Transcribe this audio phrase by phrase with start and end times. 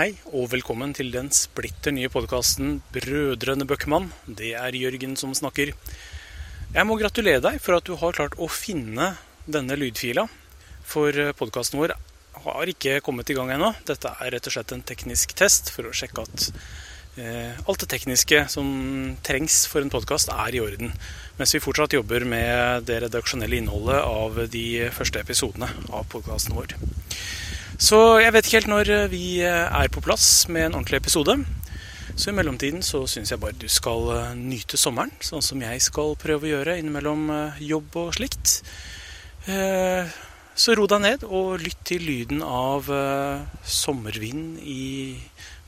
[0.00, 4.06] Hei, og velkommen til den splitter nye podkasten 'Brødrene Bøckmann'.
[4.24, 5.74] Det er Jørgen som snakker.
[6.72, 9.10] Jeg må gratulere deg for at du har klart å finne
[9.44, 10.24] denne lydfila.
[10.88, 11.92] For podkasten vår
[12.46, 13.74] har ikke kommet i gang ennå.
[13.84, 16.48] Dette er rett og slett en teknisk test for å sjekke at
[17.20, 18.72] eh, alt det tekniske som
[19.20, 20.96] trengs for en podkast, er i orden.
[21.36, 26.78] Mens vi fortsatt jobber med det redaksjonelle innholdet av de første episodene av podkasten vår.
[27.80, 30.98] Så jeg vet ikke helt når eh, vi eh, er på plass med en ordentlig
[31.00, 31.38] episode.
[32.12, 35.80] Så i mellomtiden så syns jeg bare du skal eh, nyte sommeren, sånn som jeg
[35.80, 37.30] skal prøve å gjøre innimellom
[37.64, 38.60] jobb og slikt.
[40.60, 42.90] Så ro deg ned og lytt til lyden av
[43.64, 45.16] sommervind i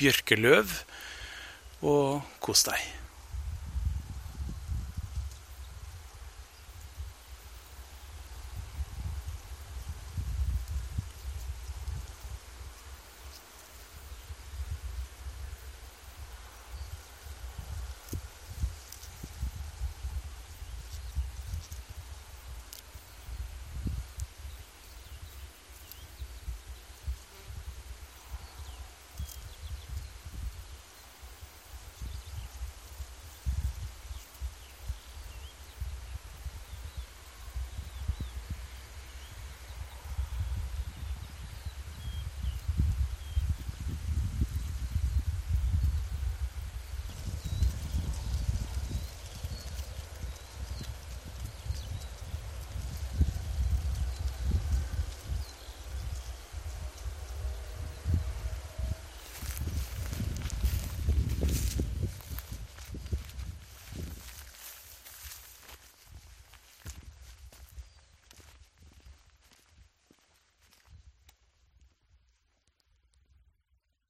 [0.00, 0.72] bjørkeløv,
[1.84, 2.97] og kos deg.